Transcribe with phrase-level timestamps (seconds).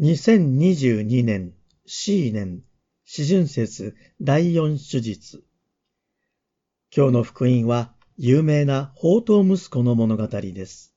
[0.00, 1.52] 2022年
[1.84, 2.62] C 年
[3.04, 5.44] 四旬節第四手術
[6.96, 10.94] 今日の福音は有名な宝刀息子の物語です。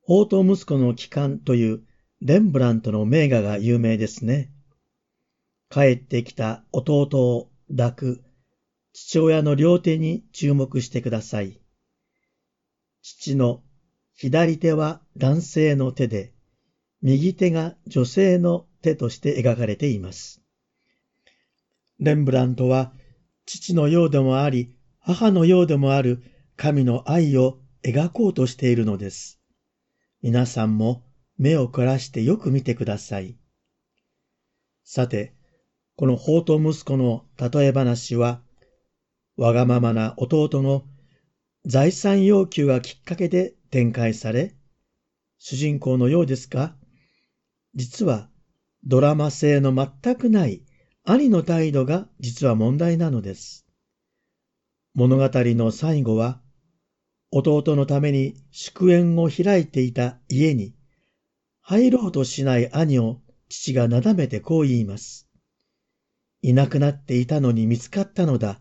[0.00, 1.82] 宝刀息子の帰還という
[2.20, 4.50] レンブラントの名画が有名ですね。
[5.70, 8.24] 帰ってきた弟を抱く
[8.92, 11.60] 父親の両手に注目してください。
[13.02, 13.62] 父の
[14.14, 16.31] 左手は男性の手で、
[17.02, 20.40] 右手が女性の手として描かれています。
[21.98, 22.92] レンブラントは
[23.44, 26.22] 父のようでもあり、母のようでもある
[26.56, 29.40] 神の愛を描こうとしているのです。
[30.22, 31.02] 皆さんも
[31.38, 33.36] 目を凝らしてよく見てください。
[34.84, 35.34] さて、
[35.96, 38.42] この宝刀息子の例え話は、
[39.36, 40.84] わがままな弟の
[41.66, 44.54] 財産要求がきっかけで展開され、
[45.38, 46.76] 主人公のようですが、
[47.74, 48.28] 実は
[48.84, 50.62] ドラマ性の全くない
[51.04, 53.66] 兄の態度が実は問題なのです。
[54.94, 56.40] 物語の最後は、
[57.30, 60.74] 弟のために祝宴を開いていた家に、
[61.62, 65.28] 入ろうとしない兄を父がなだめてこう言います。
[66.42, 68.60] いなくなっていたのに見つかったのだ。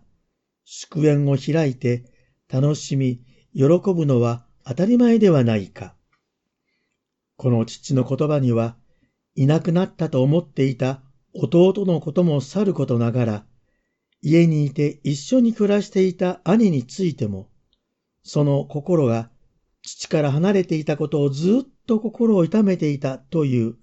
[0.64, 2.06] 祝宴を開いて
[2.48, 3.22] 楽しみ、
[3.54, 5.96] 喜ぶのは当たり前ではないか。
[7.36, 8.78] この父の言葉には、
[9.36, 11.02] いなくなったと思っていた
[11.34, 13.46] 弟のこともさることながら、
[14.22, 17.50] 家にいて一緒に暮らしていた兄についても、
[18.24, 19.32] その心が
[19.82, 23.78] 父から離れていたことをずっと心を痛めていたという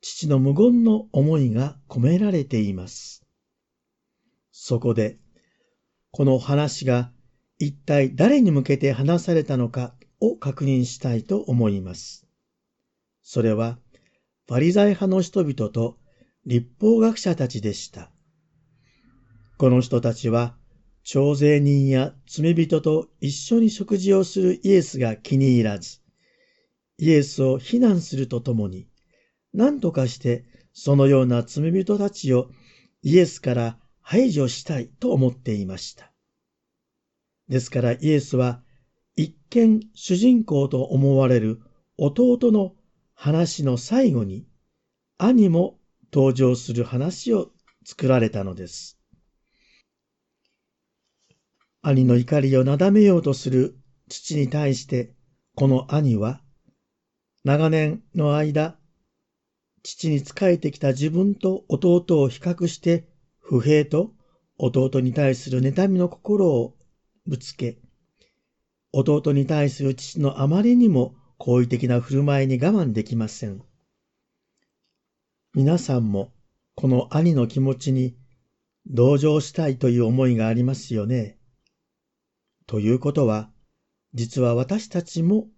[0.00, 3.24] 父の無言の思いが込められています。
[4.52, 5.18] そこで、
[6.10, 7.10] この話が
[7.58, 12.26] 一体誰に向けて話されたのかを確認したいと思います。
[13.22, 13.78] それは、
[14.46, 15.96] パリザイ派の人々と
[16.44, 18.10] 立法学者たちでした。
[19.56, 20.56] この人たちは、
[21.02, 26.00] 徴税人や罪人と一緒に食事をするイエスが気に入らず、
[26.98, 28.88] イエスを非難するとともに、
[29.52, 32.50] 何とかしてそのような罪人たちを
[33.02, 36.12] イエスから排除したいと思っていました。
[37.48, 38.62] ですからイエスは
[39.16, 41.60] 一見主人公と思われる
[41.96, 42.74] 弟の
[43.14, 44.46] 話の最後に
[45.18, 45.78] 兄も
[46.12, 47.50] 登場する話を
[47.84, 48.98] 作られたのです。
[51.82, 53.76] 兄の怒りをなだめようとする
[54.08, 55.14] 父に対して
[55.54, 56.42] この兄は
[57.44, 58.78] 長年の間
[59.82, 63.06] 父に仕えてきた自分と弟を比較して
[63.38, 64.12] 不平と
[64.56, 66.74] 弟に対する妬みの心を
[67.26, 67.78] ぶつけ、
[68.92, 73.62] 弟に対する父のあまりにも好意的な振る舞いに我慢できません。
[75.54, 76.32] 皆さんも
[76.74, 78.16] この兄の気持ちに
[78.86, 81.38] 同情したいという思いがありますよね。
[82.66, 83.50] ということは、
[84.14, 85.48] 実は私たちも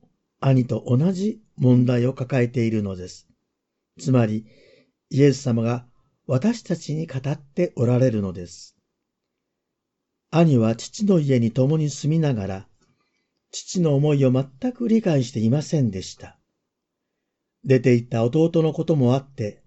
[0.40, 3.26] 兄と同じ問題を抱えているのです。
[3.98, 4.46] つまり、
[5.10, 5.86] イエス様が
[6.26, 8.76] 私たちに語っておられるのです。
[10.30, 12.68] 兄は父の家に共に住みながら、
[13.50, 16.38] 父の思いを全く理解していませんでした。
[17.64, 19.62] 出て行った弟のこともあって、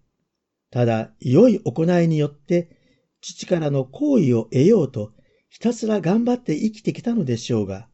[0.71, 2.77] ただ良い行いによって
[3.21, 5.13] 父からの好意を得ようと
[5.49, 7.89] ひたすら頑張って生きてきたのでしょうが、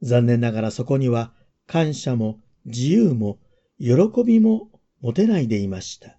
[0.00, 1.32] 残念ながらそこには
[1.66, 3.38] 感謝も自由も
[3.78, 4.70] 喜びも
[5.00, 6.18] 持てないでいました。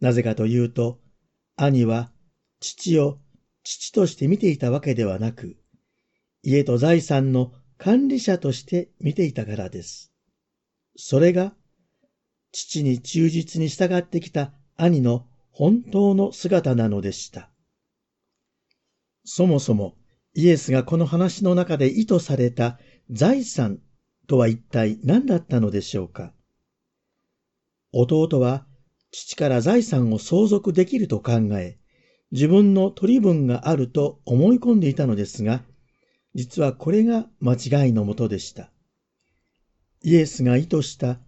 [0.00, 1.00] なぜかというと、
[1.56, 2.12] 兄は
[2.60, 3.18] 父を
[3.64, 5.56] 父として見ていたわけではなく、
[6.42, 10.12] 家と財産の管理者として見ていたからです。
[10.96, 11.54] それが、
[12.50, 17.50] 父に忠実に従ってきた兄の本当の姿なのでした。
[19.24, 19.96] そもそも、
[20.34, 22.78] イエスがこの話の中で意図された
[23.10, 23.80] 財産
[24.26, 26.32] とは一体何だったのでしょうか。
[27.92, 28.66] 弟は
[29.10, 31.78] 父から財産を相続できると考え、
[32.30, 35.64] 自分の取り分があると思い込んでいたのですが、
[36.34, 38.72] 実はこれが間違いのもとでした。
[40.02, 41.20] イエスが意図した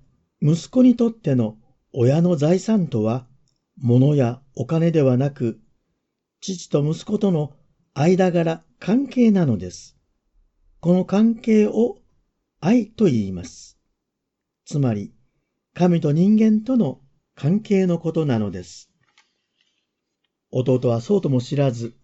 [0.43, 1.59] 息子にとっての
[1.93, 3.27] 親の財産とは、
[3.77, 5.61] 物やお金ではなく、
[6.41, 7.53] 父と息子との
[7.95, 9.97] 間柄、関係なのです。
[10.81, 11.99] この関係を
[12.61, 13.79] 愛と言います。
[14.65, 15.13] つまり、
[15.75, 17.01] 神と人間との
[17.35, 18.91] 関係のことなのです。
[20.51, 21.95] 弟はそうとも知らず、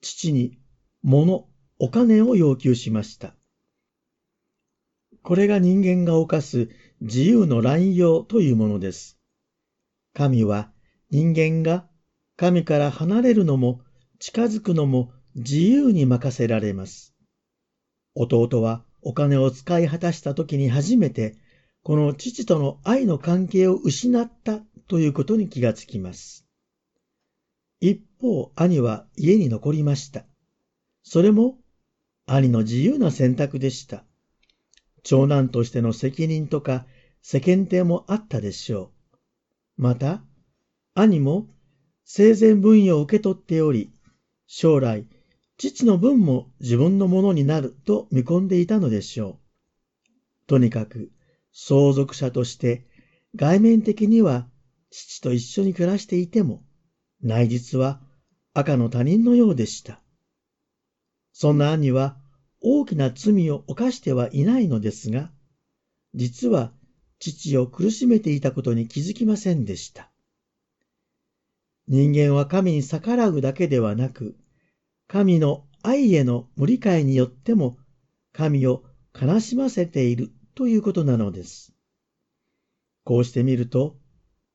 [0.00, 0.58] 父に
[1.02, 1.49] 物、
[1.82, 3.34] お金を要求しました。
[5.22, 6.68] これが人間が犯す
[7.00, 9.18] 自由の乱用というものです。
[10.12, 10.70] 神は
[11.10, 11.86] 人間が
[12.36, 13.80] 神から離れるのも
[14.18, 17.14] 近づくのも自由に任せられます。
[18.14, 21.34] 弟はお金を使い果たした時に初めて、
[21.82, 26.46] この父との愛の関係を失ったということに気がつきます。
[27.80, 30.26] 一方、兄は家に残りました。
[31.02, 31.59] それも
[32.32, 34.04] 兄の自由な選択でした。
[35.02, 36.86] 長男としての責任とか
[37.22, 38.92] 世間体もあったでしょ
[39.76, 39.82] う。
[39.82, 40.22] また、
[40.94, 41.48] 兄も
[42.04, 43.90] 生前分与を受け取っており、
[44.46, 45.08] 将来、
[45.56, 49.40] 父の分も自分のものになると見込んでいたのでしょ
[50.06, 50.46] う。
[50.46, 51.10] とにかく、
[51.52, 52.86] 相続者として
[53.34, 54.48] 外面的には
[54.90, 56.62] 父と一緒に暮らしていても、
[57.20, 58.00] 内実は
[58.54, 60.00] 赤の他人のようでした。
[61.32, 62.19] そんな兄は
[62.60, 65.32] 大きな罪を犯してはいないのですが、
[66.14, 66.72] 実は
[67.18, 70.10] 父を苦しめていたことに気づきませんでした。
[71.86, 74.36] 人間は神に逆らうだけではなく、
[75.08, 77.76] 神の愛への無理解によっても
[78.32, 78.82] 神を
[79.18, 81.72] 悲しませているということなのです。
[83.04, 83.96] こうしてみると、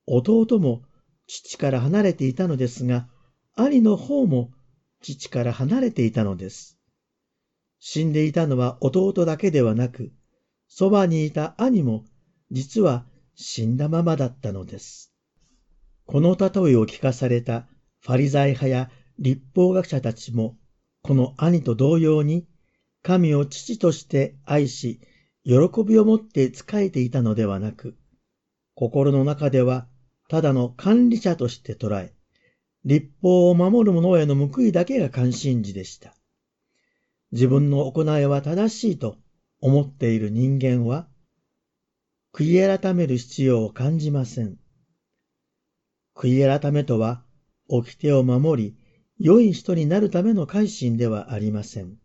[0.05, 0.81] 弟も
[1.27, 3.07] 父から離れていたのですが、
[3.55, 4.51] 兄の方も
[5.01, 6.74] 父から離れていたのです。
[7.87, 10.11] 死んでいたのは弟だけではなく、
[10.67, 12.03] そばにいた兄も
[12.49, 13.05] 実は
[13.35, 15.13] 死んだままだったのです。
[16.07, 17.67] この例えを聞かされた
[18.01, 18.89] ファリザイ派や
[19.19, 20.57] 立法学者たちも、
[21.03, 22.47] この兄と同様に、
[23.03, 24.99] 神を父として愛し、
[25.43, 25.53] 喜
[25.87, 27.95] びを持って仕えていたのではなく、
[28.73, 29.85] 心の中では
[30.27, 32.15] ただの管理者として捉え、
[32.83, 36.15] 立法を守る者への報いだけが関心事でした。
[37.35, 39.17] 自分の行いは正しいと
[39.59, 41.09] 思っている人間は、
[42.33, 44.55] 悔い改める必要を感じません。
[46.15, 47.25] 悔い改めとは、
[47.67, 48.77] 掟を守り、
[49.19, 51.97] 良い人になるための改心ではありません。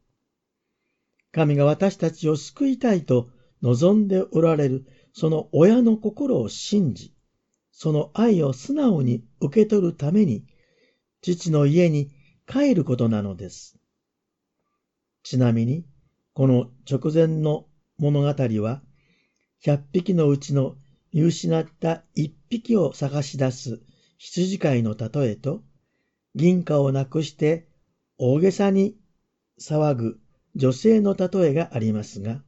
[1.30, 3.30] 神が私たちを救いたいと
[3.62, 7.14] 望んでおられるその親の心を信じ、
[7.70, 10.44] その愛を素直に受け取るために、
[11.22, 12.10] 父の家に
[12.48, 13.79] 帰ることなのです。
[15.22, 15.84] ちなみに、
[16.34, 17.66] この直前の
[17.98, 18.26] 物語
[18.62, 18.82] は、
[19.60, 20.76] 百匹のうちの
[21.12, 23.80] 見失った一匹を探し出す
[24.18, 25.62] 羊飼いの例えと、
[26.34, 27.66] 銀貨をなくして
[28.16, 28.94] 大げさに
[29.60, 30.20] 騒ぐ
[30.54, 32.42] 女性の例えがありますが、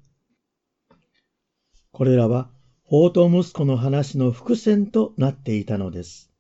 [1.91, 2.51] これらは
[2.85, 6.31] 法と息子の話の伏線となっていたのです。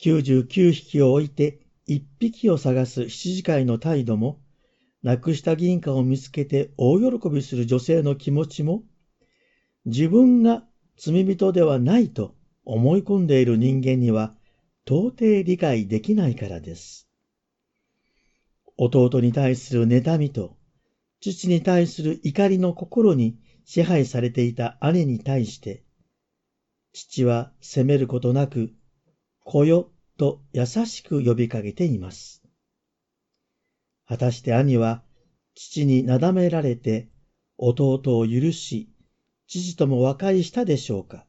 [0.00, 1.58] 99匹を置いて
[1.88, 4.40] 1匹を探す羊飼いの態度も、
[5.04, 8.84] なくした銀貨を見つけて大喜びする女性の気持ちも、
[9.84, 10.64] 自分が
[10.96, 12.34] 罪人ではないと
[12.64, 14.34] 思い込んでいる人間には
[14.86, 17.06] 到底理解できないからです。
[18.78, 20.56] 弟に対する妬みと、
[21.20, 23.36] 父に対する怒りの心に
[23.66, 25.84] 支配されていた兄に対して、
[26.94, 28.72] 父は責めることなく、
[29.40, 32.43] 子よと優しく呼びかけています。
[34.06, 35.02] 果たして兄は
[35.54, 37.08] 父になだめられて
[37.56, 38.88] 弟を許し、
[39.46, 41.26] 父とも和解したでしょうか？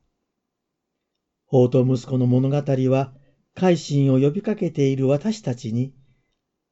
[1.45, 2.56] 法と息子の物語
[2.89, 3.13] は、
[3.53, 5.94] 改心を呼びかけている私たちに、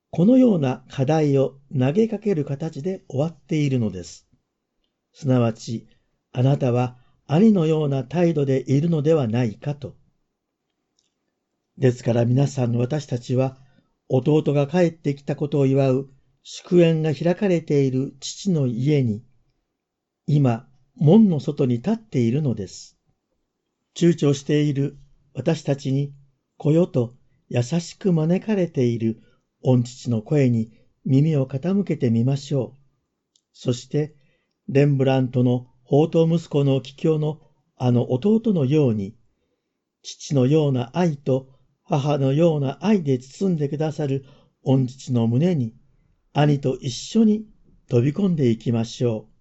[0.10, 4.27] このような課題を投げかける形で終わっているのです。
[5.13, 5.88] すなわち、
[6.31, 9.95] あなたは兄のような態度でいるのではないかと。
[11.77, 13.55] ですから皆さんの私たちは、
[14.10, 16.10] 弟が帰ってきたことを祝う
[16.43, 19.24] 祝宴が開かれている父の家に、
[20.27, 22.98] 今、門の外に立っているのです。
[23.95, 24.98] 躊躇している
[25.33, 26.13] 私たちに、
[26.57, 27.15] 来よと
[27.48, 29.24] 優しく招かれている
[29.63, 30.72] 御父の声に
[31.05, 32.79] 耳を傾けてみましょう。
[33.53, 34.15] そして、
[34.67, 37.39] レンブラントの宝刀息子の帰郷の
[37.77, 39.15] あの弟のように、
[40.01, 41.52] 父のような愛と
[41.85, 44.25] 母のような愛で包んでくださる
[44.63, 45.75] 御父の胸に、
[46.33, 47.45] 兄と一緒に
[47.89, 49.32] 飛び込んでいきましょう。